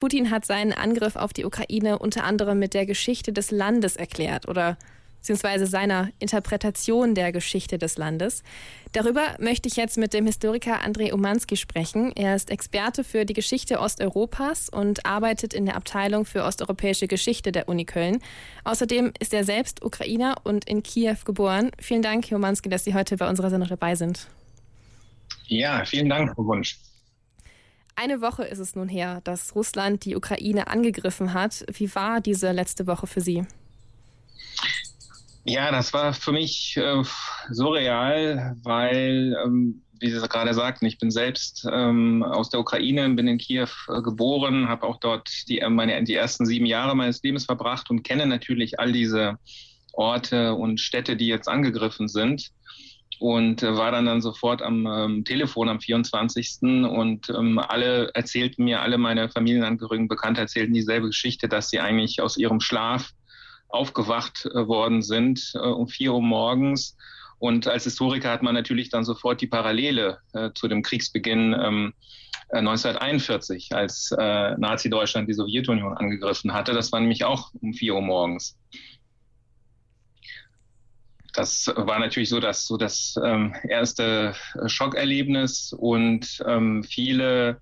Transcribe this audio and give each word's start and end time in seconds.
Putin 0.00 0.30
hat 0.30 0.44
seinen 0.44 0.72
Angriff 0.72 1.16
auf 1.16 1.32
die 1.32 1.44
Ukraine 1.44 1.98
unter 1.98 2.24
anderem 2.24 2.58
mit 2.58 2.74
der 2.74 2.86
Geschichte 2.86 3.32
des 3.32 3.50
Landes 3.50 3.96
erklärt 3.96 4.48
oder 4.48 4.76
beziehungsweise 5.26 5.66
seiner 5.66 6.10
Interpretation 6.20 7.16
der 7.16 7.32
Geschichte 7.32 7.78
des 7.78 7.98
Landes. 7.98 8.44
Darüber 8.92 9.34
möchte 9.40 9.68
ich 9.68 9.74
jetzt 9.74 9.98
mit 9.98 10.14
dem 10.14 10.24
Historiker 10.24 10.84
Andrei 10.84 11.12
Umanski 11.12 11.56
sprechen. 11.56 12.12
Er 12.14 12.36
ist 12.36 12.48
Experte 12.48 13.02
für 13.02 13.24
die 13.24 13.32
Geschichte 13.32 13.80
Osteuropas 13.80 14.68
und 14.68 15.04
arbeitet 15.04 15.52
in 15.52 15.66
der 15.66 15.74
Abteilung 15.74 16.26
für 16.26 16.44
osteuropäische 16.44 17.08
Geschichte 17.08 17.50
der 17.50 17.68
Uni 17.68 17.84
Köln. 17.84 18.22
Außerdem 18.62 19.12
ist 19.18 19.34
er 19.34 19.42
selbst 19.42 19.84
Ukrainer 19.84 20.36
und 20.44 20.64
in 20.66 20.84
Kiew 20.84 21.16
geboren. 21.24 21.72
Vielen 21.80 22.02
Dank, 22.02 22.30
Herr 22.30 22.38
Umanski, 22.38 22.68
dass 22.68 22.84
Sie 22.84 22.94
heute 22.94 23.16
bei 23.16 23.28
unserer 23.28 23.50
Sendung 23.50 23.68
dabei 23.68 23.96
sind. 23.96 24.28
Ja, 25.48 25.84
vielen 25.84 26.08
Dank, 26.08 26.36
Frau 26.36 26.46
Wunsch. 26.46 26.78
Eine 27.98 28.20
Woche 28.20 28.44
ist 28.44 28.58
es 28.58 28.76
nun 28.76 28.90
her, 28.90 29.22
dass 29.24 29.54
Russland 29.54 30.04
die 30.04 30.16
Ukraine 30.16 30.68
angegriffen 30.68 31.32
hat. 31.32 31.64
Wie 31.72 31.94
war 31.94 32.20
diese 32.20 32.52
letzte 32.52 32.86
Woche 32.86 33.06
für 33.06 33.22
Sie? 33.22 33.46
Ja, 35.44 35.70
das 35.70 35.94
war 35.94 36.12
für 36.12 36.32
mich 36.32 36.76
äh, 36.76 37.02
surreal, 37.50 38.54
weil, 38.64 39.34
ähm, 39.42 39.82
wie 39.98 40.10
Sie 40.10 40.28
gerade 40.28 40.52
sagten, 40.52 40.84
ich 40.84 40.98
bin 40.98 41.10
selbst 41.10 41.66
ähm, 41.72 42.22
aus 42.22 42.50
der 42.50 42.60
Ukraine, 42.60 43.08
bin 43.10 43.28
in 43.28 43.38
Kiew 43.38 43.68
äh, 43.88 44.02
geboren, 44.02 44.68
habe 44.68 44.86
auch 44.86 44.98
dort 44.98 45.30
die, 45.48 45.60
äh, 45.60 45.70
meine, 45.70 46.04
die 46.04 46.14
ersten 46.14 46.44
sieben 46.44 46.66
Jahre 46.66 46.94
meines 46.94 47.22
Lebens 47.22 47.46
verbracht 47.46 47.88
und 47.88 48.02
kenne 48.02 48.26
natürlich 48.26 48.78
all 48.78 48.92
diese 48.92 49.38
Orte 49.94 50.52
und 50.52 50.80
Städte, 50.80 51.16
die 51.16 51.28
jetzt 51.28 51.48
angegriffen 51.48 52.08
sind. 52.08 52.50
Und 53.18 53.62
äh, 53.62 53.76
war 53.76 53.92
dann 53.92 54.06
dann 54.06 54.20
sofort 54.20 54.60
am 54.62 54.86
ähm, 54.86 55.24
Telefon 55.24 55.68
am 55.68 55.80
24. 55.80 56.58
Und 56.62 57.30
ähm, 57.30 57.58
alle 57.58 58.10
erzählten 58.14 58.64
mir, 58.64 58.82
alle 58.82 58.98
meine 58.98 59.28
Familienangehörigen, 59.28 60.08
Bekannte 60.08 60.42
erzählten 60.42 60.74
dieselbe 60.74 61.06
Geschichte, 61.08 61.48
dass 61.48 61.70
sie 61.70 61.80
eigentlich 61.80 62.20
aus 62.20 62.36
ihrem 62.36 62.60
Schlaf 62.60 63.12
aufgewacht 63.68 64.46
äh, 64.46 64.66
worden 64.66 65.02
sind 65.02 65.52
äh, 65.54 65.58
um 65.58 65.88
vier 65.88 66.12
Uhr 66.12 66.22
morgens. 66.22 66.96
Und 67.38 67.66
als 67.66 67.84
Historiker 67.84 68.30
hat 68.30 68.42
man 68.42 68.54
natürlich 68.54 68.88
dann 68.88 69.04
sofort 69.04 69.40
die 69.40 69.46
Parallele 69.46 70.18
äh, 70.32 70.50
zu 70.54 70.68
dem 70.68 70.82
Kriegsbeginn 70.82 71.52
ähm, 71.52 71.92
1941, 72.50 73.74
als 73.74 74.12
äh, 74.16 74.56
Nazi-Deutschland 74.56 75.28
die 75.28 75.34
Sowjetunion 75.34 75.96
angegriffen 75.96 76.52
hatte. 76.52 76.72
Das 76.72 76.92
war 76.92 77.00
nämlich 77.00 77.24
auch 77.24 77.50
um 77.60 77.74
vier 77.74 77.94
Uhr 77.94 78.02
morgens. 78.02 78.56
Das 81.36 81.70
war 81.76 81.98
natürlich 81.98 82.30
so, 82.30 82.40
dass 82.40 82.66
so 82.66 82.78
das 82.78 83.14
ähm, 83.22 83.54
erste 83.68 84.34
Schockerlebnis 84.66 85.74
und 85.76 86.42
ähm, 86.46 86.82
viele 86.82 87.60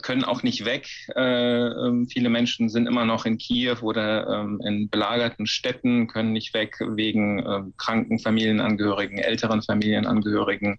können 0.00 0.24
auch 0.24 0.42
nicht 0.42 0.64
weg. 0.64 0.88
Äh, 1.14 1.20
ähm, 1.20 2.08
viele 2.08 2.30
Menschen 2.30 2.70
sind 2.70 2.86
immer 2.86 3.04
noch 3.04 3.26
in 3.26 3.36
Kiew 3.36 3.76
oder 3.82 4.26
ähm, 4.28 4.60
in 4.64 4.88
belagerten 4.88 5.46
Städten, 5.46 6.06
können 6.06 6.32
nicht 6.32 6.54
weg 6.54 6.76
wegen 6.80 7.40
äh, 7.40 7.62
kranken 7.76 8.18
Familienangehörigen, 8.18 9.18
älteren 9.18 9.62
Familienangehörigen 9.62 10.78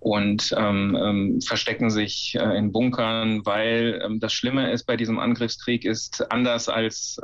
und 0.00 0.52
ähm, 0.56 0.98
ähm 1.00 1.40
verstecken 1.40 1.90
sich 1.90 2.34
äh, 2.34 2.58
in 2.58 2.72
Bunkern, 2.72 3.46
weil 3.46 4.02
ähm, 4.04 4.18
das 4.18 4.32
Schlimme 4.32 4.72
ist 4.72 4.84
bei 4.84 4.96
diesem 4.96 5.20
Angriffskrieg 5.20 5.84
ist 5.84 6.30
anders 6.32 6.68
als 6.68 7.20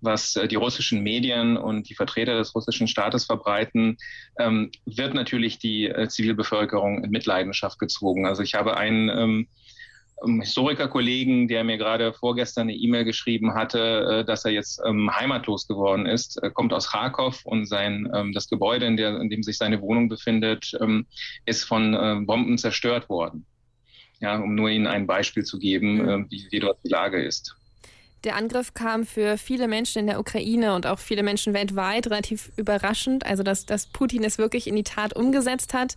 was 0.00 0.38
die 0.50 0.54
russischen 0.54 1.02
Medien 1.02 1.56
und 1.56 1.88
die 1.88 1.94
Vertreter 1.94 2.38
des 2.38 2.54
russischen 2.54 2.88
Staates 2.88 3.26
verbreiten, 3.26 3.98
wird 4.36 5.14
natürlich 5.14 5.58
die 5.58 5.86
äh, 5.86 6.08
Zivilbevölkerung 6.08 7.04
in 7.04 7.10
Mitleidenschaft 7.10 7.78
gezogen. 7.78 8.26
Also 8.26 8.42
ich 8.42 8.54
habe 8.54 8.76
einen 8.76 9.46
Historikerkollegen, 10.22 11.48
der 11.48 11.64
mir 11.64 11.78
gerade 11.78 12.12
vorgestern 12.12 12.68
eine 12.68 12.74
E-Mail 12.74 13.04
geschrieben 13.04 13.54
hatte, 13.54 14.20
äh, 14.20 14.24
dass 14.24 14.44
er 14.44 14.52
jetzt 14.52 14.80
ähm, 14.84 15.10
heimatlos 15.14 15.66
geworden 15.66 16.06
ist, 16.06 16.38
er 16.42 16.50
kommt 16.50 16.72
aus 16.72 16.90
Kharkov 16.90 17.40
und 17.44 17.66
sein 17.66 18.10
ähm, 18.14 18.32
das 18.32 18.48
Gebäude, 18.48 18.86
in, 18.86 18.96
der, 18.96 19.20
in 19.20 19.30
dem 19.30 19.42
sich 19.42 19.56
seine 19.56 19.80
Wohnung 19.80 20.08
befindet, 20.08 20.72
ähm, 20.80 21.06
ist 21.46 21.64
von 21.64 21.94
äh, 21.94 22.20
Bomben 22.24 22.58
zerstört 22.58 23.08
worden. 23.08 23.46
Ja, 24.20 24.38
um 24.38 24.54
nur 24.54 24.68
Ihnen 24.68 24.86
ein 24.86 25.06
Beispiel 25.06 25.44
zu 25.44 25.58
geben, 25.58 26.06
äh, 26.06 26.24
wie, 26.28 26.46
wie 26.50 26.60
dort 26.60 26.78
die 26.84 26.90
Lage 26.90 27.22
ist. 27.22 27.56
Der 28.24 28.36
Angriff 28.36 28.74
kam 28.74 29.06
für 29.06 29.38
viele 29.38 29.66
Menschen 29.66 30.00
in 30.00 30.06
der 30.06 30.20
Ukraine 30.20 30.74
und 30.74 30.86
auch 30.86 30.98
viele 30.98 31.22
Menschen 31.22 31.54
weltweit 31.54 32.06
relativ 32.06 32.52
überraschend. 32.56 33.24
Also, 33.24 33.42
dass, 33.42 33.64
dass 33.64 33.86
Putin 33.86 34.24
es 34.24 34.36
wirklich 34.36 34.66
in 34.66 34.76
die 34.76 34.82
Tat 34.82 35.16
umgesetzt 35.16 35.72
hat. 35.72 35.96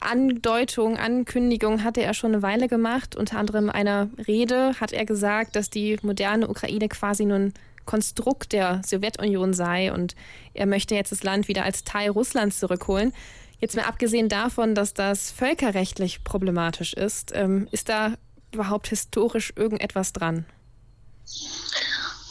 Andeutung, 0.00 0.96
Ankündigung 0.96 1.84
hatte 1.84 2.02
er 2.02 2.14
schon 2.14 2.32
eine 2.32 2.42
Weile 2.42 2.68
gemacht. 2.68 3.16
Unter 3.16 3.38
anderem 3.38 3.70
einer 3.70 4.08
Rede 4.26 4.74
hat 4.80 4.92
er 4.92 5.04
gesagt, 5.04 5.56
dass 5.56 5.70
die 5.70 5.98
moderne 6.02 6.48
Ukraine 6.48 6.88
quasi 6.88 7.24
nur 7.24 7.38
ein 7.38 7.54
Konstrukt 7.84 8.52
der 8.52 8.82
Sowjetunion 8.84 9.54
sei 9.54 9.92
und 9.92 10.14
er 10.52 10.66
möchte 10.66 10.94
jetzt 10.94 11.10
das 11.10 11.22
Land 11.22 11.48
wieder 11.48 11.64
als 11.64 11.84
Teil 11.84 12.10
Russlands 12.10 12.58
zurückholen. 12.58 13.14
Jetzt 13.60 13.76
mal 13.76 13.86
abgesehen 13.86 14.28
davon, 14.28 14.74
dass 14.74 14.92
das 14.92 15.30
völkerrechtlich 15.30 16.22
problematisch 16.22 16.92
ist, 16.92 17.32
ähm, 17.34 17.66
ist 17.72 17.88
da 17.88 18.14
überhaupt 18.52 18.88
historisch 18.88 19.52
irgendetwas 19.56 20.12
dran? 20.12 20.44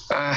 Äh, 0.09 0.33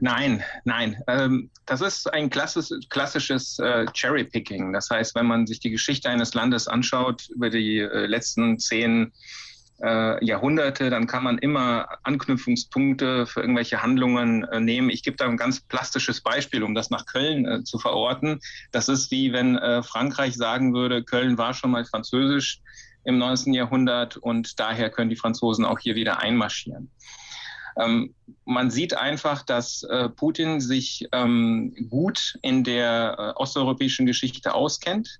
nein, 0.00 0.42
nein. 0.64 1.02
Ähm, 1.06 1.50
das 1.66 1.80
ist 1.80 2.12
ein 2.12 2.30
klassisch, 2.30 2.68
klassisches 2.88 3.58
äh, 3.58 3.86
Cherry-Picking. 3.92 4.72
Das 4.72 4.90
heißt, 4.90 5.14
wenn 5.14 5.26
man 5.26 5.46
sich 5.46 5.60
die 5.60 5.70
Geschichte 5.70 6.08
eines 6.08 6.34
Landes 6.34 6.68
anschaut 6.68 7.28
über 7.34 7.50
die 7.50 7.78
äh, 7.78 8.06
letzten 8.06 8.58
zehn 8.58 9.12
äh, 9.82 10.24
Jahrhunderte, 10.24 10.90
dann 10.90 11.06
kann 11.06 11.24
man 11.24 11.38
immer 11.38 11.88
Anknüpfungspunkte 12.02 13.26
für 13.26 13.40
irgendwelche 13.40 13.82
Handlungen 13.82 14.44
äh, 14.44 14.60
nehmen. 14.60 14.90
Ich 14.90 15.02
gebe 15.02 15.16
da 15.16 15.26
ein 15.26 15.36
ganz 15.36 15.60
plastisches 15.60 16.20
Beispiel, 16.20 16.62
um 16.62 16.74
das 16.74 16.90
nach 16.90 17.06
Köln 17.06 17.64
zu 17.64 17.78
verorten. 17.78 18.40
Das 18.72 18.88
ist 18.88 19.10
wie 19.10 19.32
wenn 19.32 19.58
Frankreich 19.82 20.34
sagen 20.34 20.74
würde, 20.74 21.02
Köln 21.02 21.38
war 21.38 21.54
schon 21.54 21.70
mal 21.70 21.84
französisch 21.84 22.60
im 23.04 23.18
19. 23.18 23.52
Jahrhundert 23.52 24.16
und 24.16 24.58
daher 24.58 24.90
können 24.90 25.10
die 25.10 25.16
Franzosen 25.16 25.64
auch 25.64 25.78
hier 25.78 25.94
wieder 25.94 26.20
einmarschieren. 26.20 26.90
Ähm, 27.80 28.14
man 28.44 28.70
sieht 28.70 28.96
einfach, 28.96 29.42
dass 29.42 29.82
äh, 29.84 30.08
Putin 30.08 30.60
sich 30.60 31.08
ähm, 31.12 31.74
gut 31.88 32.38
in 32.42 32.64
der 32.64 33.16
äh, 33.18 33.40
osteuropäischen 33.40 34.06
Geschichte 34.06 34.54
auskennt, 34.54 35.18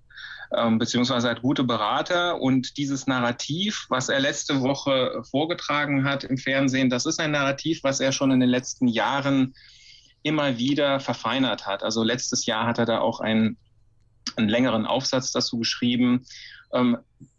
ähm, 0.57 0.79
beziehungsweise 0.79 1.29
hat 1.29 1.43
gute 1.43 1.65
Berater. 1.65 2.41
Und 2.41 2.77
dieses 2.77 3.07
Narrativ, 3.07 3.87
was 3.89 4.09
er 4.09 4.21
letzte 4.21 4.61
Woche 4.61 5.23
vorgetragen 5.31 6.05
hat 6.05 6.25
im 6.25 6.39
Fernsehen, 6.39 6.91
das 6.91 7.07
ist 7.07 7.19
ein 7.19 7.33
Narrativ, 7.33 7.83
was 7.83 8.01
er 8.01 8.13
schon 8.13 8.31
in 8.31 8.41
den 8.41 8.51
letzten 8.51 8.87
Jahren 8.87 9.55
immer 10.23 10.57
wieder 10.59 11.01
verfeinert 11.01 11.67
hat. 11.67 11.83
Also 11.83 12.03
letztes 12.03 12.47
Jahr 12.47 12.67
hat 12.67 12.79
er 12.79 12.87
da 12.87 13.01
auch 13.01 13.21
einen, 13.21 13.59
einen 14.37 14.49
längeren 14.49 14.87
Aufsatz 14.87 15.33
dazu 15.33 15.59
geschrieben. 15.59 16.25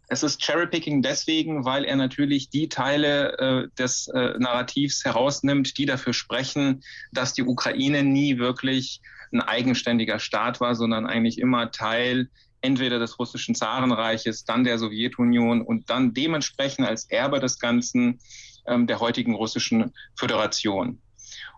Es 0.08 0.22
ist 0.22 0.40
Cherrypicking 0.40 1.02
deswegen, 1.02 1.64
weil 1.64 1.84
er 1.84 1.96
natürlich 1.96 2.48
die 2.48 2.68
Teile 2.68 3.38
äh, 3.38 3.68
des 3.76 4.08
äh, 4.08 4.38
Narrativs 4.38 5.04
herausnimmt, 5.04 5.76
die 5.78 5.86
dafür 5.86 6.12
sprechen, 6.12 6.82
dass 7.12 7.34
die 7.34 7.42
Ukraine 7.42 8.04
nie 8.04 8.38
wirklich 8.38 9.00
ein 9.32 9.40
eigenständiger 9.40 10.20
Staat 10.20 10.60
war, 10.60 10.74
sondern 10.76 11.06
eigentlich 11.06 11.38
immer 11.38 11.72
Teil 11.72 12.28
entweder 12.60 12.98
des 12.98 13.18
russischen 13.18 13.54
Zarenreiches, 13.54 14.44
dann 14.44 14.64
der 14.64 14.78
Sowjetunion 14.78 15.62
und 15.62 15.90
dann 15.90 16.14
dementsprechend 16.14 16.86
als 16.86 17.10
Erbe 17.10 17.40
des 17.40 17.58
Ganzen 17.58 18.20
ähm, 18.66 18.86
der 18.86 19.00
heutigen 19.00 19.34
russischen 19.34 19.92
Föderation. 20.14 21.00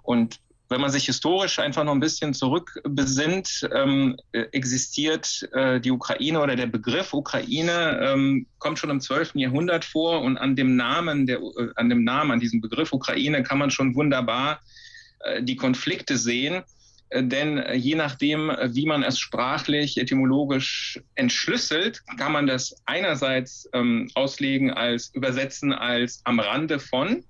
Und 0.03 0.41
wenn 0.69 0.81
man 0.81 0.91
sich 0.91 1.07
historisch 1.07 1.59
einfach 1.59 1.85
noch 1.85 1.93
ein 1.93 2.01
bisschen 2.01 2.35
zurückbesinnt, 2.35 3.69
ähm, 3.75 4.17
äh, 4.33 4.43
existiert 4.53 5.49
äh, 5.53 5.81
die 5.81 5.91
Ukraine 5.91 6.41
oder 6.41 6.57
der 6.57 6.67
Begriff 6.67 7.15
Ukraine 7.15 7.99
ähm, 8.03 8.47
kommt 8.59 8.79
schon 8.79 8.91
im 8.91 9.01
12. 9.01 9.33
Jahrhundert 9.35 9.85
vor 9.85 10.21
und 10.21 10.37
an 10.37 10.57
dem 10.57 10.77
Namen, 10.77 11.27
der, 11.27 11.39
äh, 11.39 11.69
an 11.77 11.89
dem 11.89 12.05
Namen, 12.05 12.33
an 12.33 12.41
diesem 12.41 12.61
Begriff 12.61 12.93
Ukraine 12.93 13.43
kann 13.43 13.59
man 13.59 13.71
schon 13.71 13.95
wunderbar 13.95 14.61
äh, 15.21 15.43
die 15.43 15.57
Konflikte 15.57 16.19
sehen. 16.19 16.63
Äh, 17.09 17.25
denn 17.25 17.65
je 17.75 17.95
nachdem, 17.95 18.49
wie 18.49 18.85
man 18.85 19.03
es 19.03 19.19
sprachlich, 19.19 19.97
etymologisch 19.97 21.01
entschlüsselt, 21.15 22.03
kann 22.19 22.33
man 22.33 22.47
das 22.47 22.77
einerseits 22.85 23.71
ähm, 23.73 24.11
auslegen 24.15 24.71
als 24.71 25.15
übersetzen 25.15 25.73
als 25.73 26.21
am 26.25 26.41
Rande 26.41 26.79
von, 26.79 27.25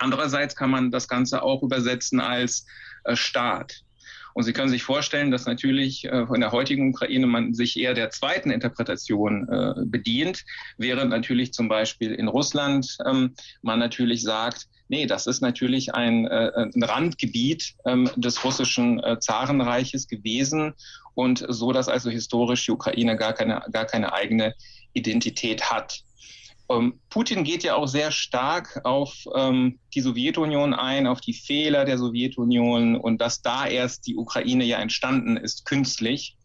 Andererseits 0.00 0.56
kann 0.56 0.70
man 0.70 0.90
das 0.90 1.08
Ganze 1.08 1.42
auch 1.42 1.62
übersetzen 1.62 2.20
als 2.20 2.66
äh, 3.04 3.14
Staat. 3.14 3.82
Und 4.32 4.44
Sie 4.44 4.52
können 4.52 4.70
sich 4.70 4.82
vorstellen, 4.82 5.30
dass 5.30 5.46
natürlich 5.46 6.04
äh, 6.04 6.26
in 6.34 6.40
der 6.40 6.52
heutigen 6.52 6.90
Ukraine 6.90 7.26
man 7.26 7.52
sich 7.52 7.78
eher 7.78 7.94
der 7.94 8.10
zweiten 8.10 8.50
Interpretation 8.50 9.48
äh, 9.48 9.74
bedient, 9.84 10.44
während 10.78 11.10
natürlich 11.10 11.52
zum 11.52 11.68
Beispiel 11.68 12.14
in 12.14 12.28
Russland 12.28 12.96
ähm, 13.06 13.34
man 13.62 13.78
natürlich 13.78 14.22
sagt, 14.22 14.68
nee, 14.88 15.06
das 15.06 15.26
ist 15.26 15.40
natürlich 15.40 15.94
ein, 15.94 16.26
äh, 16.26 16.50
ein 16.54 16.82
Randgebiet 16.82 17.74
ähm, 17.84 18.10
des 18.16 18.44
russischen 18.44 19.02
äh, 19.02 19.18
Zarenreiches 19.18 20.08
gewesen 20.08 20.74
und 21.14 21.44
so, 21.48 21.72
dass 21.72 21.88
also 21.88 22.08
historisch 22.08 22.64
die 22.64 22.72
Ukraine 22.72 23.16
gar 23.16 23.32
keine, 23.32 23.62
gar 23.72 23.84
keine 23.84 24.12
eigene 24.12 24.54
Identität 24.92 25.70
hat. 25.70 26.02
Ähm, 26.70 27.00
Putin 27.10 27.42
geht 27.42 27.64
ja 27.64 27.74
auch 27.74 27.88
sehr 27.88 28.12
stark 28.12 28.80
auf 28.84 29.12
ähm, 29.34 29.80
die 29.94 30.00
Sowjetunion 30.00 30.72
ein, 30.72 31.06
auf 31.06 31.20
die 31.20 31.34
Fehler 31.34 31.84
der 31.84 31.98
Sowjetunion 31.98 32.96
und 32.96 33.20
dass 33.20 33.42
da 33.42 33.66
erst 33.66 34.06
die 34.06 34.16
Ukraine 34.16 34.64
ja 34.64 34.78
entstanden 34.78 35.36
ist, 35.36 35.66
künstlich. 35.66 36.36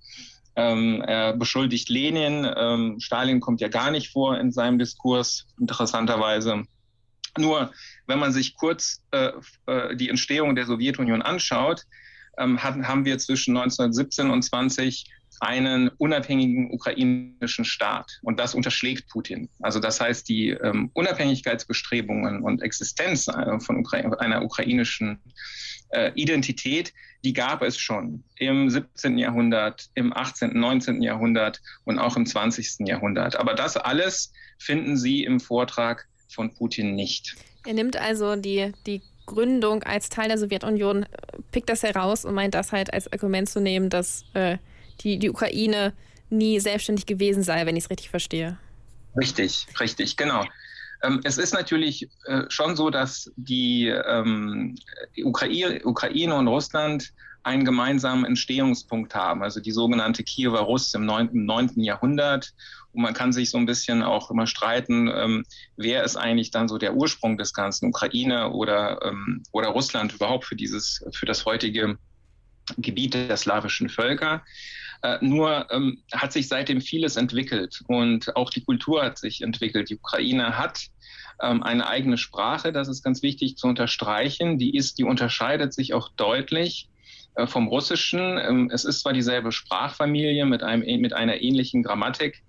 Ähm, 0.55 1.03
er 1.05 1.33
beschuldigt 1.33 1.89
Lenin. 1.89 2.47
Ähm, 2.57 2.99
Stalin 2.99 3.39
kommt 3.39 3.61
ja 3.61 3.67
gar 3.67 3.91
nicht 3.91 4.11
vor 4.11 4.37
in 4.39 4.51
seinem 4.51 4.79
Diskurs, 4.79 5.45
interessanterweise. 5.59 6.63
Nur, 7.37 7.71
wenn 8.07 8.19
man 8.19 8.31
sich 8.31 8.55
kurz 8.55 9.01
äh, 9.11 9.31
äh, 9.67 9.95
die 9.95 10.09
Entstehung 10.09 10.55
der 10.55 10.65
Sowjetunion 10.65 11.21
anschaut, 11.21 11.83
ähm, 12.37 12.63
hatten, 12.63 12.87
haben 12.87 13.05
wir 13.05 13.17
zwischen 13.19 13.55
1917 13.57 14.29
und 14.29 14.41
20 14.41 15.05
einen 15.39 15.89
unabhängigen 15.89 16.71
ukrainischen 16.71 17.65
Staat. 17.65 18.19
Und 18.21 18.39
das 18.39 18.55
unterschlägt 18.55 19.09
Putin. 19.09 19.49
Also 19.61 19.79
das 19.79 19.99
heißt, 19.99 20.27
die 20.27 20.49
ähm, 20.49 20.89
Unabhängigkeitsbestrebungen 20.93 22.41
und 22.41 22.61
Existenz 22.61 23.27
äh, 23.27 23.59
von 23.59 23.77
Ukra 23.77 23.97
einer 23.97 24.43
ukrainischen 24.43 25.19
äh, 25.89 26.11
Identität, 26.15 26.93
die 27.23 27.33
gab 27.33 27.61
es 27.61 27.77
schon 27.77 28.23
im 28.37 28.69
17. 28.69 29.17
Jahrhundert, 29.17 29.89
im 29.95 30.15
18., 30.15 30.57
19. 30.57 31.01
Jahrhundert 31.01 31.61
und 31.85 31.99
auch 31.99 32.15
im 32.15 32.25
20. 32.25 32.87
Jahrhundert. 32.87 33.35
Aber 33.35 33.53
das 33.53 33.77
alles 33.77 34.31
finden 34.59 34.97
Sie 34.97 35.23
im 35.23 35.39
Vortrag 35.39 36.07
von 36.29 36.53
Putin 36.53 36.95
nicht. 36.95 37.35
Er 37.65 37.73
nimmt 37.73 37.97
also 37.97 38.35
die, 38.35 38.71
die 38.85 39.01
Gründung 39.25 39.83
als 39.83 40.09
Teil 40.09 40.27
der 40.27 40.37
Sowjetunion, 40.37 41.03
äh, 41.03 41.07
pickt 41.51 41.69
das 41.69 41.83
heraus 41.83 42.25
und 42.25 42.33
meint 42.33 42.53
das 42.53 42.71
halt 42.71 42.93
als 42.93 43.11
Argument 43.11 43.49
zu 43.49 43.59
nehmen, 43.59 43.89
dass 43.89 44.25
äh, 44.33 44.57
die, 45.01 45.19
die 45.19 45.29
Ukraine 45.29 45.93
nie 46.29 46.59
selbstständig 46.59 47.05
gewesen 47.05 47.43
sei, 47.43 47.65
wenn 47.65 47.75
ich 47.75 47.85
es 47.85 47.89
richtig 47.89 48.09
verstehe. 48.09 48.57
Richtig, 49.17 49.67
richtig, 49.79 50.17
genau. 50.17 50.43
Ähm, 51.03 51.21
es 51.23 51.37
ist 51.37 51.53
natürlich 51.53 52.09
äh, 52.25 52.43
schon 52.49 52.75
so, 52.75 52.89
dass 52.89 53.31
die, 53.35 53.87
ähm, 53.87 54.75
Ukraine, 55.23 55.81
Ukraine 55.83 56.35
und 56.35 56.47
Russland 56.47 57.13
einen 57.43 57.63
gemeinsamen 57.63 58.25
Entstehungspunkt 58.25 59.13
haben, 59.13 59.43
also 59.43 59.59
die 59.59 59.71
sogenannte 59.71 60.23
Kiewer 60.23 60.61
Russ 60.61 60.93
im 60.95 61.05
9. 61.05 61.29
9. 61.31 61.79
Jahrhundert. 61.81 62.53
Und 62.91 63.03
man 63.03 63.13
kann 63.13 63.33
sich 63.33 63.51
so 63.51 63.57
ein 63.57 63.67
bisschen 63.67 64.01
auch 64.01 64.31
immer 64.31 64.47
streiten, 64.47 65.09
ähm, 65.13 65.45
wer 65.77 66.03
ist 66.03 66.15
eigentlich 66.15 66.49
dann 66.49 66.67
so 66.67 66.77
der 66.77 66.95
Ursprung 66.95 67.37
des 67.37 67.53
Ganzen, 67.53 67.89
Ukraine 67.89 68.49
oder, 68.49 68.99
ähm, 69.03 69.43
oder 69.51 69.69
Russland 69.69 70.13
überhaupt 70.13 70.45
für 70.45 70.55
dieses, 70.55 71.05
für 71.11 71.27
das 71.27 71.45
heutige 71.45 71.99
Gebiet 72.77 73.13
der 73.13 73.37
slawischen 73.37 73.89
Völker. 73.89 74.43
Äh, 75.01 75.17
nur 75.21 75.67
ähm, 75.71 76.01
hat 76.13 76.33
sich 76.33 76.47
seitdem 76.47 76.81
vieles 76.81 77.15
entwickelt 77.15 77.81
und 77.87 78.35
auch 78.35 78.49
die 78.49 78.63
Kultur 78.63 79.03
hat 79.03 79.17
sich 79.17 79.41
entwickelt. 79.41 79.89
Die 79.89 79.95
Ukraine 79.95 80.57
hat 80.57 80.87
ähm, 81.41 81.63
eine 81.63 81.87
eigene 81.87 82.17
Sprache, 82.17 82.71
das 82.71 82.87
ist 82.87 83.03
ganz 83.03 83.21
wichtig 83.21 83.57
zu 83.57 83.67
unterstreichen. 83.67 84.57
Die 84.57 84.75
ist, 84.75 84.97
die 84.97 85.03
unterscheidet 85.03 85.73
sich 85.73 85.93
auch 85.93 86.09
deutlich 86.15 86.89
äh, 87.35 87.47
vom 87.47 87.67
Russischen. 87.67 88.37
Ähm, 88.37 88.69
es 88.71 88.85
ist 88.85 89.01
zwar 89.01 89.13
dieselbe 89.13 89.51
Sprachfamilie 89.51 90.45
mit 90.45 90.63
einem 90.63 91.01
mit 91.01 91.13
einer 91.13 91.41
ähnlichen 91.41 91.83
Grammatik 91.83 92.41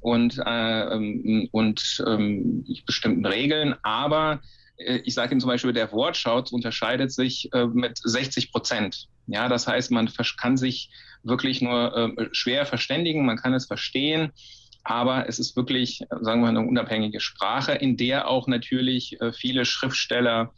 und 0.00 0.38
äh, 0.38 0.80
ähm, 0.94 1.48
und 1.52 2.04
ähm, 2.06 2.64
bestimmten 2.86 3.26
Regeln, 3.26 3.74
aber 3.82 4.40
äh, 4.76 4.98
ich 5.04 5.14
sage 5.14 5.32
Ihnen 5.32 5.40
zum 5.40 5.48
Beispiel, 5.48 5.72
der 5.72 5.92
Wortschatz 5.92 6.52
unterscheidet 6.52 7.12
sich 7.12 7.52
äh, 7.52 7.66
mit 7.66 7.98
60 8.02 8.52
Prozent. 8.52 9.08
Ja, 9.26 9.48
das 9.48 9.66
heißt, 9.66 9.90
man 9.90 10.10
kann 10.40 10.56
sich 10.56 10.90
wirklich 11.22 11.60
nur 11.60 11.96
äh, 12.16 12.28
schwer 12.32 12.66
verständigen, 12.66 13.26
man 13.26 13.36
kann 13.36 13.54
es 13.54 13.66
verstehen, 13.66 14.32
aber 14.84 15.28
es 15.28 15.40
ist 15.40 15.56
wirklich, 15.56 16.00
sagen 16.20 16.42
wir, 16.42 16.48
eine 16.48 16.60
unabhängige 16.60 17.20
Sprache, 17.20 17.72
in 17.72 17.96
der 17.96 18.28
auch 18.28 18.46
natürlich 18.46 19.20
äh, 19.20 19.32
viele 19.32 19.64
Schriftsteller 19.64 20.52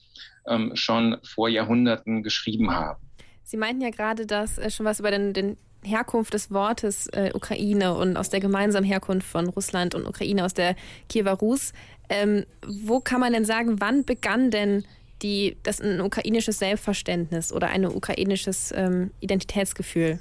ähm, 0.47 0.73
schon 0.75 1.17
vor 1.23 1.49
Jahrhunderten 1.49 2.23
geschrieben 2.23 2.71
haben. 2.71 3.03
Sie 3.43 3.57
meinten 3.57 3.81
ja 3.81 3.91
gerade, 3.91 4.27
dass 4.27 4.59
äh, 4.59 4.71
schon 4.71 4.85
was 4.85 5.01
über 5.01 5.11
den, 5.11 5.33
den 5.33 5.57
Herkunft 5.83 6.35
des 6.35 6.51
Wortes 6.51 7.07
äh, 7.09 7.31
Ukraine 7.35 7.95
und 7.95 8.17
aus 8.17 8.29
der 8.29 8.41
gemeinsamen 8.41 8.87
Herkunft 8.87 9.27
von 9.27 9.49
Russland 9.49 9.95
und 9.95 10.07
Ukraine 10.07 10.45
aus 10.45 10.53
der 10.53 10.77
Kiewer 11.09 11.33
Rus. 11.33 11.73
Ähm, 12.11 12.45
wo 12.67 13.01
kann 13.01 13.21
man 13.21 13.33
denn 13.33 13.45
sagen, 13.45 13.81
wann 13.81 14.05
begann 14.05 14.51
denn 14.51 14.85
die, 15.23 15.57
das 15.63 15.81
ein 15.81 16.01
ukrainisches 16.01 16.59
Selbstverständnis 16.59 17.53
oder 17.53 17.69
ein 17.69 17.85
ukrainisches 17.85 18.73
ähm, 18.75 19.11
Identitätsgefühl? 19.21 20.19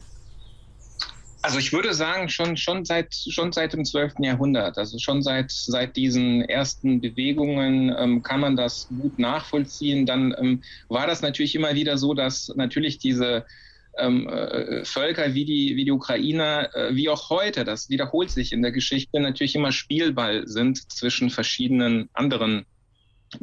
Also 1.41 1.59
ich 1.59 1.71
würde 1.71 1.93
sagen, 1.93 2.29
schon, 2.29 2.57
schon, 2.57 2.83
seit, 2.83 3.13
schon 3.13 3.53
seit 3.53 3.73
dem 3.73 3.85
12. 3.85 4.15
Jahrhundert, 4.19 4.77
also 4.77 4.97
schon 4.97 5.21
seit, 5.21 5.51
seit 5.51 5.95
diesen 5.95 6.41
ersten 6.41 6.99
Bewegungen 6.99 7.95
ähm, 7.97 8.23
kann 8.23 8.41
man 8.41 8.55
das 8.55 8.89
gut 8.89 9.17
nachvollziehen. 9.17 10.05
Dann 10.05 10.35
ähm, 10.37 10.61
war 10.89 11.07
das 11.07 11.21
natürlich 11.21 11.55
immer 11.55 11.73
wieder 11.75 11.97
so, 11.97 12.13
dass 12.13 12.51
natürlich 12.55 12.97
diese 12.97 13.45
ähm, 13.97 14.27
äh, 14.27 14.83
Völker 14.83 15.33
wie 15.35 15.45
die, 15.45 15.75
wie 15.75 15.85
die 15.85 15.91
Ukrainer, 15.91 16.75
äh, 16.75 16.95
wie 16.95 17.09
auch 17.09 17.29
heute, 17.29 17.63
das 17.63 17.89
wiederholt 17.89 18.29
sich 18.29 18.51
in 18.51 18.61
der 18.61 18.71
Geschichte, 18.71 19.19
natürlich 19.19 19.55
immer 19.55 19.71
Spielball 19.71 20.47
sind 20.47 20.91
zwischen 20.91 21.29
verschiedenen 21.29 22.09
anderen 22.13 22.65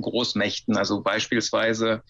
Großmächten. 0.00 0.76
Also 0.76 1.02
beispielsweise 1.02 2.02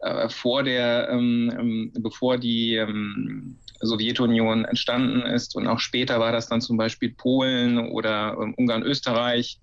äh, 0.00 0.28
vor 0.28 0.62
der, 0.62 1.08
ähm, 1.10 1.52
ähm, 1.58 1.92
bevor 1.98 2.38
die 2.38 2.76
ähm, 2.76 3.58
Sowjetunion 3.80 4.64
entstanden 4.64 5.22
ist 5.22 5.56
und 5.56 5.66
auch 5.66 5.80
später 5.80 6.20
war 6.20 6.32
das 6.32 6.48
dann 6.48 6.60
zum 6.60 6.76
Beispiel 6.76 7.14
Polen 7.14 7.78
oder 7.78 8.36
ähm, 8.40 8.54
Ungarn, 8.56 8.82
Österreich 8.82 9.58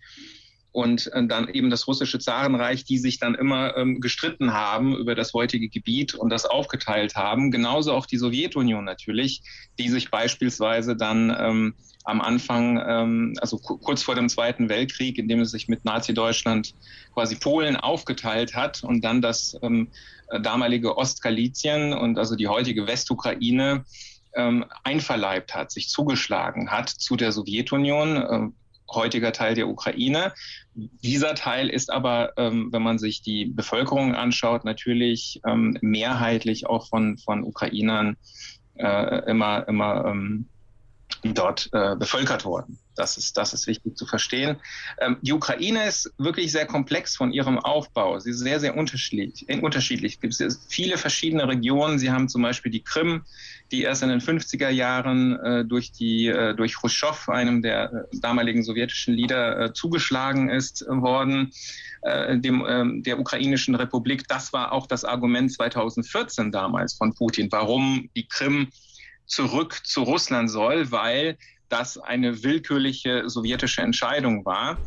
und 0.74 1.08
äh, 1.14 1.26
dann 1.26 1.48
eben 1.48 1.70
das 1.70 1.88
russische 1.88 2.20
Zarenreich, 2.20 2.84
die 2.84 2.98
sich 2.98 3.20
dann 3.20 3.36
immer 3.36 3.78
ähm, 3.78 4.02
gestritten 4.02 4.54
haben 4.54 4.98
über 4.98 5.16
das 5.16 5.34
heutige 5.34 5.70
Gebiet 5.70 6.16
und 6.16 6.30
das 6.30 6.46
aufgeteilt 6.46 7.16
haben. 7.16 7.52
Genauso 7.52 7.94
auch 7.94 8.08
die 8.08 8.18
Sowjetunion 8.18 8.84
natürlich, 8.84 9.44
die 9.80 9.88
sich 9.88 10.12
beispielsweise 10.12 10.98
dann 10.98 11.34
ähm, 11.40 11.76
am 12.04 12.22
Anfang, 12.22 12.84
ähm, 12.86 13.34
also 13.40 13.60
kurz 13.60 14.02
vor 14.02 14.16
dem 14.16 14.28
Zweiten 14.28 14.68
Weltkrieg, 14.68 15.18
in 15.20 15.28
dem 15.28 15.42
es 15.42 15.52
sich 15.52 15.68
mit 15.68 15.86
Nazi-Deutschland 15.86 16.74
quasi 17.14 17.36
Polen 17.36 17.78
aufgeteilt 17.78 18.56
hat 18.56 18.84
und 18.84 19.06
dann 19.06 19.22
das 19.22 19.56
ähm, 19.62 19.90
damalige 20.42 20.98
Ostgalizien 20.98 21.94
und 21.94 22.18
also 22.18 22.36
die 22.36 22.48
heutige 22.48 22.88
Westukraine 22.88 23.86
ähm, 24.36 24.66
einverleibt 24.84 25.54
hat, 25.54 25.72
sich 25.72 25.90
zugeschlagen 25.90 26.72
hat 26.72 26.90
zu 26.90 27.16
der 27.16 27.32
Sowjetunion, 27.32 28.18
äh, 28.18 28.63
heutiger 28.92 29.32
Teil 29.32 29.56
der 29.56 29.68
Ukraine. 29.68 30.34
Dieser 30.76 31.36
Teil 31.36 31.70
ist 31.70 31.92
aber, 31.92 32.34
ähm, 32.38 32.70
wenn 32.72 32.82
man 32.82 33.00
sich 33.00 33.22
die 33.22 33.46
Bevölkerung 33.46 34.16
anschaut, 34.16 34.66
natürlich 34.66 35.42
ähm, 35.48 35.78
mehrheitlich 35.82 36.68
auch 36.68 36.88
von, 36.88 37.18
von 37.18 37.44
Ukrainern 37.44 38.18
äh, 38.76 39.30
immer, 39.30 39.68
immer 39.68 40.06
ähm, 40.06 40.48
dort 41.24 41.70
äh, 41.74 41.96
bevölkert 41.96 42.46
worden. 42.46 42.80
Das 42.96 43.18
ist, 43.18 43.38
das 43.38 43.54
ist 43.54 43.66
wichtig 43.68 43.98
zu 43.98 44.06
verstehen. 44.06 44.58
Ähm, 45.00 45.18
die 45.22 45.34
Ukraine 45.34 45.88
ist 45.88 46.14
wirklich 46.18 46.52
sehr 46.52 46.66
komplex 46.66 47.16
von 47.16 47.32
ihrem 47.32 47.58
Aufbau. 47.58 48.20
Sie 48.20 48.32
ist 48.32 48.40
sehr, 48.40 48.60
sehr 48.60 48.78
unterschiedlich. 48.78 49.46
unterschiedlich. 49.62 50.20
Es 50.22 50.38
gibt 50.38 50.58
viele 50.70 50.98
verschiedene 50.98 51.48
Regionen. 51.48 51.98
Sie 51.98 52.12
haben 52.12 52.30
zum 52.30 52.44
Beispiel 52.44 52.72
die 52.72 52.84
Krim, 52.84 53.24
die 53.72 53.82
erst 53.82 54.04
in 54.04 54.10
den 54.10 54.22
50er 54.22 54.70
Jahren 54.70 55.40
äh, 55.40 55.66
durch, 55.66 55.92
die, 55.92 56.28
äh, 56.28 56.54
durch 56.54 56.76
Khrushchev, 56.76 57.32
einem 57.32 57.62
der 57.62 57.92
äh, 57.92 58.18
damaligen 58.20 58.64
sowjetischen 58.64 59.16
Leader, 59.16 59.60
äh, 59.60 59.74
zugeschlagen 59.74 60.50
ist 60.50 60.86
worden, 60.88 61.52
äh, 62.04 62.38
dem, 62.38 62.64
ähm, 62.68 63.02
der 63.04 63.20
ukrainischen 63.20 63.74
Republik. 63.74 64.28
Das 64.28 64.54
war 64.54 64.72
auch 64.72 64.86
das 64.86 65.04
Argument 65.06 65.52
2014 65.52 66.52
damals 66.52 66.94
von 66.94 67.16
Putin, 67.16 67.52
warum 67.52 68.10
die 68.16 68.28
Krim 68.28 68.68
zurück 69.26 69.80
zu 69.84 70.04
Russland 70.04 70.50
soll, 70.50 70.92
weil 70.92 71.38
das 71.70 71.98
eine 71.98 72.44
willkürliche 72.44 73.30
sowjetische 73.30 73.82
Entscheidung 73.82 74.46
war. 74.46 74.78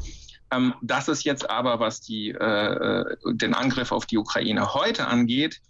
Ähm, 0.52 0.74
das 0.82 1.08
ist 1.08 1.24
jetzt 1.24 1.48
aber, 1.50 1.80
was 1.80 2.00
die, 2.00 2.30
äh, 2.30 3.04
den 3.32 3.54
Angriff 3.54 3.92
auf 3.92 4.06
die 4.06 4.18
Ukraine 4.18 4.74
heute 4.74 5.06
angeht, 5.06 5.60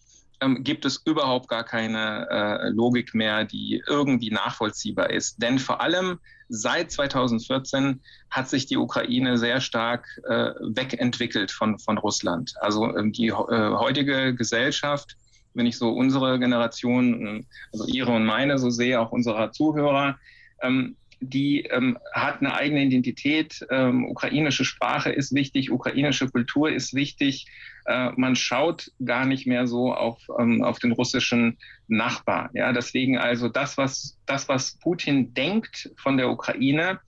ähm, 0.41 0.63
gibt 0.65 0.85
es 0.85 1.01
überhaupt 1.05 1.49
gar 1.49 1.65
keine 1.65 2.29
äh, 2.31 2.69
Logik 2.69 3.15
mehr, 3.15 3.45
die 3.45 3.83
irgendwie 3.87 4.31
nachvollziehbar 4.31 5.11
ist. 5.11 5.41
Denn 5.41 5.59
vor 5.59 5.81
allem 5.81 6.19
seit 6.49 6.93
2014 6.93 8.03
hat 8.31 8.49
sich 8.49 8.67
die 8.67 8.77
Ukraine 8.77 9.39
sehr 9.39 9.61
stark 9.61 10.07
äh, 10.29 10.51
wegentwickelt 10.61 11.51
von, 11.51 11.79
von 11.79 11.99
Russland. 11.99 12.55
Also 12.61 12.95
ähm, 12.97 13.13
die 13.13 13.29
äh, 13.29 13.33
heutige 13.33 14.35
Gesellschaft 14.35 15.17
wenn 15.57 15.67
ich 15.67 15.79
so 15.79 15.91
unsere 15.91 16.39
Generation, 16.39 17.47
also 17.73 17.87
Ihre 17.87 18.13
und 18.13 18.25
meine 18.25 18.59
so 18.59 18.71
sehe, 18.71 19.01
auch 19.01 19.13
unserer 19.13 19.53
Zuhörer, 19.53 20.19
ähm, 20.63 20.97
die 21.21 21.63
ähm, 21.63 21.99
hat 22.13 22.41
eine 22.41 22.55
eigene 22.55 22.85
Identität. 22.85 23.67
Ähm, 23.71 24.05
ukrainische 24.05 24.65
Sprache 24.65 25.11
ist 25.11 25.35
wichtig, 25.35 25.71
ukrainische 25.71 26.29
Kultur 26.29 26.71
ist 26.71 26.95
wichtig. 26.95 27.47
Äh, 27.87 28.11
man 28.17 28.37
schaut 28.37 28.93
gar 29.05 29.25
nicht 29.25 29.47
mehr 29.47 29.67
so 29.67 29.95
auf, 29.95 30.19
ähm, 30.39 30.63
auf 30.63 30.79
den 30.79 30.93
russischen 30.93 31.57
Nachbar. 31.89 32.51
Ja, 32.53 32.73
deswegen 32.73 33.17
also 33.17 33.49
das, 33.49 33.79
was, 33.79 34.19
das, 34.27 34.49
was 34.49 34.79
Putin 34.79 35.33
denkt 35.33 35.91
von 35.97 36.19
der 36.19 36.29
Ukraine, 36.29 37.01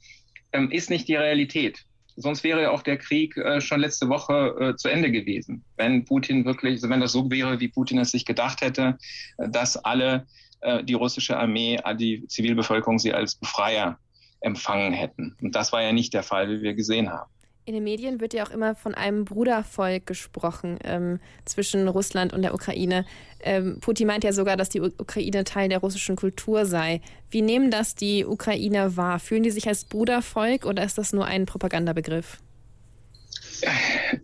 ähm, 0.53 0.71
ist 0.71 0.89
nicht 0.89 1.09
die 1.09 1.17
Realität 1.17 1.85
sonst 2.19 2.45
wäre 2.45 2.63
ja 2.63 2.71
auch 2.71 2.83
der 2.83 2.99
Krieg 2.99 3.37
äh, 3.37 3.61
schon 3.61 3.81
letzte 3.81 4.09
Woche 4.09 4.57
äh, 4.61 4.77
zu 4.77 4.89
Ende 4.89 5.11
gewesen. 5.11 5.65
Wenn 5.77 6.05
Putin 6.05 6.45
wirklich, 6.45 6.75
also 6.75 6.91
wenn 6.91 7.01
das 7.01 7.13
so 7.13 7.31
wäre, 7.31 7.61
wie 7.61 7.69
Putin 7.69 7.99
es 7.99 8.11
sich 8.11 8.25
gedacht 8.25 8.61
hätte, 8.61 8.99
äh, 9.39 9.49
dass 9.49 9.77
alle 9.77 10.27
äh, 10.61 10.83
die 10.85 10.95
russische 10.95 11.37
Armee, 11.37 11.79
die 11.99 12.27
Zivilbevölkerung 12.27 12.99
sie 12.99 13.15
als 13.15 13.37
Befreier 13.37 13.99
empfangen 14.41 14.93
hätten. 14.93 15.37
Und 15.41 15.55
das 15.55 15.73
war 15.73 15.83
ja 15.83 15.93
nicht 15.93 16.15
der 16.15 16.23
Fall, 16.23 16.49
wie 16.51 16.63
wir 16.63 16.75
gesehen 16.75 17.11
haben. 17.11 17.31
In 17.69 17.75
den 17.75 17.85
Medien 17.85 18.23
wird 18.23 18.33
ja 18.33 18.47
auch 18.47 18.51
immer 18.51 18.75
von 18.75 18.95
einem 18.95 19.27
Brudervolk 19.27 20.07
gesprochen 20.07 20.79
ähm, 20.85 21.21
zwischen 21.45 21.87
Russland 21.87 22.33
und 22.33 22.41
der 22.41 22.55
Ukraine. 22.55 23.05
Ähm, 23.41 23.77
Putin 23.83 24.07
meint 24.07 24.25
ja 24.25 24.33
sogar, 24.33 24.57
dass 24.57 24.71
die 24.71 24.81
Ukraine 24.81 25.45
Teil 25.45 25.69
der 25.69 25.81
russischen 25.81 26.17
Kultur 26.17 26.65
sei. 26.65 27.03
Wie 27.29 27.43
nehmen 27.43 27.71
das 27.71 27.95
die 27.95 28.25
Ukrainer 28.25 28.97
wahr? 28.97 29.19
Fühlen 29.19 29.43
die 29.43 29.51
sich 29.51 29.69
als 29.69 29.85
Brudervolk 29.85 30.65
oder 30.65 30.83
ist 30.83 30.97
das 30.97 31.13
nur 31.13 31.27
ein 31.27 31.45
Propagandabegriff? 31.45 32.39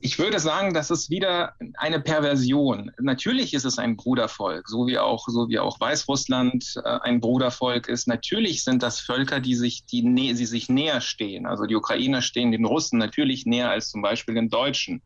Ich 0.00 0.18
würde 0.18 0.38
sagen, 0.38 0.74
das 0.74 0.90
ist 0.90 1.10
wieder 1.10 1.54
eine 1.74 2.00
Perversion. 2.00 2.90
Natürlich 3.00 3.54
ist 3.54 3.64
es 3.64 3.78
ein 3.78 3.96
Brudervolk, 3.96 4.68
so 4.68 4.86
wie 4.86 4.98
auch, 4.98 5.26
so 5.28 5.48
wie 5.48 5.58
auch 5.58 5.80
Weißrussland 5.80 6.74
äh, 6.84 6.98
ein 7.02 7.20
Brudervolk 7.20 7.88
ist. 7.88 8.06
Natürlich 8.06 8.64
sind 8.64 8.82
das 8.82 9.00
Völker, 9.00 9.40
die 9.40 9.54
sich, 9.54 9.86
die, 9.86 10.02
die 10.02 10.46
sich 10.46 10.68
näher 10.68 11.00
stehen. 11.00 11.46
Also 11.46 11.64
die 11.64 11.76
Ukrainer 11.76 12.22
stehen 12.22 12.52
den 12.52 12.64
Russen 12.64 12.98
natürlich 12.98 13.46
näher 13.46 13.70
als 13.70 13.90
zum 13.90 14.02
Beispiel 14.02 14.34
den 14.34 14.48
Deutschen. 14.48 15.02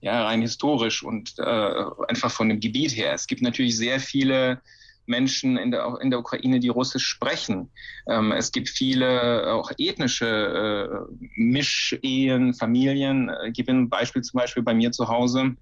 Ja, 0.00 0.24
rein 0.24 0.42
historisch 0.42 1.02
und 1.02 1.38
äh, 1.38 1.84
einfach 2.08 2.30
von 2.30 2.48
dem 2.48 2.60
Gebiet 2.60 2.94
her. 2.96 3.14
Es 3.14 3.26
gibt 3.26 3.42
natürlich 3.42 3.76
sehr 3.76 3.98
viele 3.98 4.60
Menschen 5.06 5.56
in 5.56 5.70
der, 5.70 5.98
in 6.00 6.10
der 6.10 6.20
Ukraine, 6.20 6.60
die 6.60 6.68
Russisch 6.68 7.06
sprechen. 7.06 7.70
Ähm, 8.08 8.32
es 8.32 8.52
gibt 8.52 8.68
viele 8.68 9.52
auch 9.52 9.70
ethnische 9.78 11.08
äh, 11.08 11.14
Mischehen, 11.36 12.54
Familien. 12.54 13.30
Ich 13.46 13.54
gebe 13.54 13.72
ein 13.72 13.88
Beispiel 13.88 14.22
zum 14.22 14.38
Beispiel 14.38 14.62
bei 14.62 14.74
mir 14.74 14.92
zu 14.92 15.08
Hause. 15.08 15.56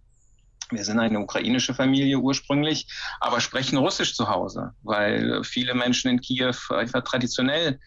Wir 0.70 0.84
sind 0.84 0.98
eine 0.98 1.20
ukrainische 1.20 1.74
Familie 1.74 2.18
ursprünglich, 2.18 2.86
aber 3.20 3.40
sprechen 3.40 3.76
Russisch 3.76 4.14
zu 4.14 4.28
Hause, 4.28 4.72
weil 4.82 5.44
viele 5.44 5.74
Menschen 5.74 6.10
in 6.10 6.20
Kiew 6.20 6.54
einfach 6.70 7.04
traditionell 7.04 7.78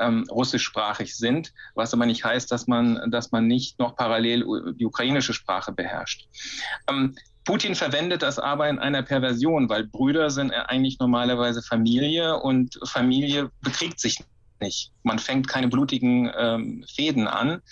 ähm, 0.00 0.24
russischsprachig 0.30 1.16
sind, 1.16 1.52
was 1.74 1.92
aber 1.92 2.06
nicht 2.06 2.24
heißt, 2.24 2.50
dass 2.50 2.66
man, 2.66 3.10
dass 3.10 3.32
man 3.32 3.46
nicht 3.46 3.78
noch 3.78 3.96
parallel 3.96 4.74
die 4.74 4.86
ukrainische 4.86 5.34
Sprache 5.34 5.72
beherrscht. 5.72 6.28
Ähm, 6.88 7.16
Putin 7.44 7.74
verwendet 7.74 8.22
das 8.22 8.38
aber 8.38 8.68
in 8.68 8.78
einer 8.78 9.02
Perversion, 9.02 9.68
weil 9.68 9.86
Brüder 9.86 10.30
sind 10.30 10.52
eigentlich 10.52 10.98
normalerweise 10.98 11.62
Familie 11.62 12.36
und 12.36 12.78
Familie 12.84 13.50
bekriegt 13.62 13.98
sich 13.98 14.18
nicht. 14.60 14.92
Man 15.02 15.18
fängt 15.18 15.48
keine 15.48 15.68
blutigen 15.68 16.30
ähm, 16.36 16.84
Fäden 16.94 17.26
an. 17.26 17.62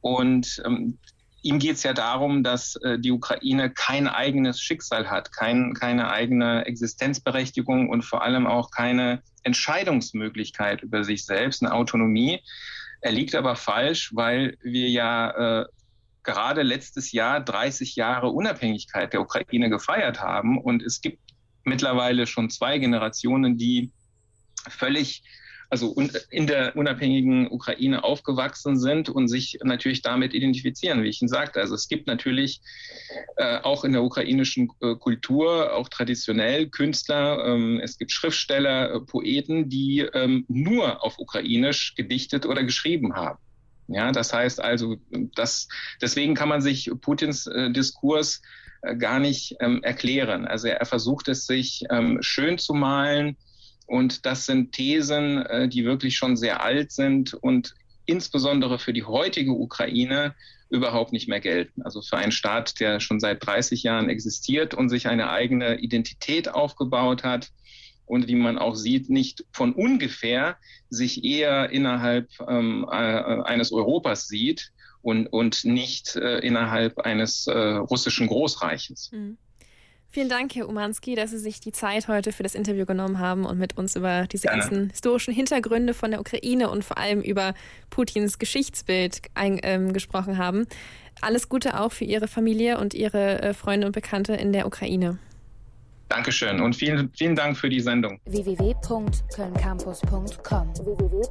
Und 0.00 0.62
ähm, 0.64 0.98
ihm 1.42 1.58
geht 1.58 1.76
es 1.76 1.82
ja 1.82 1.92
darum, 1.92 2.42
dass 2.42 2.76
äh, 2.76 2.98
die 2.98 3.10
Ukraine 3.10 3.70
kein 3.70 4.08
eigenes 4.08 4.60
Schicksal 4.60 5.08
hat, 5.08 5.32
kein, 5.32 5.74
keine 5.74 6.10
eigene 6.10 6.66
Existenzberechtigung 6.66 7.88
und 7.88 8.02
vor 8.02 8.22
allem 8.22 8.46
auch 8.46 8.70
keine 8.70 9.22
Entscheidungsmöglichkeit 9.44 10.82
über 10.82 11.04
sich 11.04 11.24
selbst, 11.24 11.62
eine 11.62 11.72
Autonomie. 11.72 12.40
Er 13.00 13.12
liegt 13.12 13.34
aber 13.34 13.56
falsch, 13.56 14.10
weil 14.14 14.56
wir 14.62 14.88
ja 14.88 15.60
äh, 15.60 15.66
gerade 16.26 16.62
letztes 16.62 17.12
Jahr 17.12 17.40
30 17.40 17.96
Jahre 17.96 18.28
Unabhängigkeit 18.28 19.14
der 19.14 19.22
Ukraine 19.22 19.70
gefeiert 19.70 20.20
haben. 20.20 20.58
Und 20.60 20.82
es 20.82 21.00
gibt 21.00 21.20
mittlerweile 21.64 22.26
schon 22.26 22.50
zwei 22.50 22.78
Generationen, 22.78 23.56
die 23.56 23.92
völlig 24.68 25.22
also 25.68 25.96
in 26.30 26.46
der 26.46 26.76
unabhängigen 26.76 27.50
Ukraine 27.50 28.04
aufgewachsen 28.04 28.78
sind 28.78 29.08
und 29.08 29.28
sich 29.28 29.58
natürlich 29.62 30.02
damit 30.02 30.34
identifizieren, 30.34 31.02
wie 31.02 31.08
ich 31.08 31.20
Ihnen 31.20 31.28
sagte. 31.28 31.60
Also 31.60 31.74
es 31.74 31.88
gibt 31.88 32.06
natürlich 32.06 32.60
äh, 33.36 33.58
auch 33.58 33.84
in 33.84 33.92
der 33.92 34.02
ukrainischen 34.02 34.70
äh, 34.80 34.94
Kultur, 34.94 35.74
auch 35.74 35.88
traditionell 35.88 36.68
Künstler, 36.68 37.44
ähm, 37.46 37.80
es 37.82 37.98
gibt 37.98 38.12
Schriftsteller, 38.12 38.94
äh, 38.94 39.00
Poeten, 39.00 39.68
die 39.68 40.00
ähm, 40.00 40.44
nur 40.48 41.02
auf 41.02 41.18
Ukrainisch 41.18 41.94
gedichtet 41.96 42.46
oder 42.46 42.62
geschrieben 42.62 43.16
haben. 43.16 43.38
Ja, 43.88 44.10
das 44.12 44.32
heißt 44.32 44.60
also, 44.60 44.96
das, 45.34 45.68
deswegen 46.00 46.34
kann 46.34 46.48
man 46.48 46.60
sich 46.60 46.90
Putins 47.00 47.46
äh, 47.46 47.70
Diskurs 47.70 48.42
äh, 48.82 48.96
gar 48.96 49.20
nicht 49.20 49.56
ähm, 49.60 49.82
erklären. 49.82 50.46
Also 50.46 50.68
er, 50.68 50.78
er, 50.78 50.86
versucht 50.86 51.28
es 51.28 51.46
sich 51.46 51.84
ähm, 51.90 52.18
schön 52.20 52.58
zu 52.58 52.74
malen 52.74 53.36
und 53.86 54.26
das 54.26 54.46
sind 54.46 54.72
Thesen, 54.72 55.44
äh, 55.46 55.68
die 55.68 55.84
wirklich 55.84 56.16
schon 56.16 56.36
sehr 56.36 56.62
alt 56.62 56.90
sind 56.90 57.34
und 57.34 57.74
insbesondere 58.06 58.78
für 58.78 58.92
die 58.92 59.04
heutige 59.04 59.52
Ukraine 59.52 60.34
überhaupt 60.68 61.12
nicht 61.12 61.28
mehr 61.28 61.40
gelten. 61.40 61.82
Also 61.82 62.02
für 62.02 62.16
einen 62.16 62.32
Staat, 62.32 62.80
der 62.80 62.98
schon 62.98 63.20
seit 63.20 63.44
30 63.46 63.82
Jahren 63.84 64.08
existiert 64.08 64.74
und 64.74 64.88
sich 64.88 65.06
eine 65.06 65.30
eigene 65.30 65.78
Identität 65.78 66.48
aufgebaut 66.48 67.22
hat, 67.22 67.50
und 68.06 68.28
wie 68.28 68.34
man 68.34 68.58
auch 68.58 68.74
sieht, 68.74 69.10
nicht 69.10 69.44
von 69.52 69.72
ungefähr 69.72 70.56
sich 70.88 71.24
eher 71.24 71.70
innerhalb 71.70 72.28
ähm, 72.48 72.86
äh, 72.90 72.94
eines 72.94 73.72
Europas 73.72 74.28
sieht 74.28 74.72
und, 75.02 75.26
und 75.26 75.64
nicht 75.64 76.16
äh, 76.16 76.38
innerhalb 76.38 76.98
eines 76.98 77.46
äh, 77.46 77.52
russischen 77.52 78.26
Großreiches. 78.26 79.10
Mhm. 79.12 79.36
Vielen 80.08 80.28
Dank, 80.28 80.54
Herr 80.54 80.68
Umanski, 80.68 81.14
dass 81.14 81.30
Sie 81.30 81.38
sich 81.38 81.60
die 81.60 81.72
Zeit 81.72 82.08
heute 82.08 82.32
für 82.32 82.42
das 82.42 82.54
Interview 82.54 82.86
genommen 82.86 83.18
haben 83.18 83.44
und 83.44 83.58
mit 83.58 83.76
uns 83.76 83.96
über 83.96 84.26
diese 84.26 84.46
Gerne. 84.46 84.62
ganzen 84.62 84.90
historischen 84.90 85.34
Hintergründe 85.34 85.92
von 85.92 86.10
der 86.10 86.20
Ukraine 86.20 86.70
und 86.70 86.84
vor 86.84 86.96
allem 86.96 87.20
über 87.20 87.54
Putins 87.90 88.38
Geschichtsbild 88.38 89.20
ein, 89.34 89.60
ähm, 89.62 89.92
gesprochen 89.92 90.38
haben. 90.38 90.66
Alles 91.20 91.48
Gute 91.48 91.78
auch 91.78 91.92
für 91.92 92.04
Ihre 92.04 92.28
Familie 92.28 92.78
und 92.78 92.94
Ihre 92.94 93.42
äh, 93.42 93.54
Freunde 93.54 93.86
und 93.86 93.92
Bekannte 93.92 94.34
in 94.34 94.52
der 94.52 94.66
Ukraine. 94.66 95.18
Dankeschön 96.08 96.60
und 96.60 96.76
vielen, 96.76 97.10
vielen 97.14 97.34
Dank 97.34 97.56
für 97.56 97.68
die 97.68 97.80
Sendung. 97.80 98.20
www.kölncampus.com 98.26 100.72
www 100.84 101.26